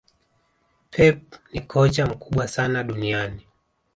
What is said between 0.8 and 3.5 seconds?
pep ni kocha mkubwa sana duniani